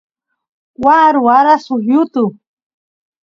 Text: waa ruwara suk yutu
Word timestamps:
waa 0.83 1.07
ruwara 1.15 1.53
suk 1.65 1.81
yutu 1.91 2.23